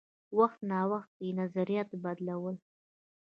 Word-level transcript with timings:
وخت 0.37 0.59
نا 0.69 0.79
وخت 0.91 1.11
یې 1.23 1.29
نظریات 1.41 1.89
بدلول. 2.03 2.55